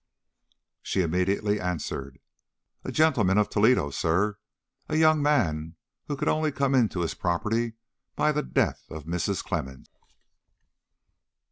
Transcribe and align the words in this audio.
She 0.81 1.03
immediately 1.03 1.59
answered: 1.61 2.17
"A 2.83 2.91
gentleman 2.91 3.37
of 3.37 3.49
Toledo, 3.51 3.91
sir; 3.91 4.39
a 4.89 4.95
young 4.97 5.21
man 5.21 5.75
who 6.07 6.17
could 6.17 6.27
only 6.27 6.51
come 6.51 6.73
into 6.73 7.01
his 7.01 7.13
property 7.13 7.73
by 8.15 8.31
the 8.31 8.41
death 8.41 8.83
of 8.89 9.05
Mrs. 9.05 9.43
Clemmens." 9.45 9.89